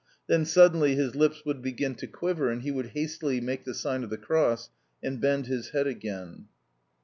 [0.25, 4.03] Then suddenly his lips would begin to quiver, and he would hastily make the sign
[4.03, 4.71] of the cross,
[5.03, 6.47] and bend his head again.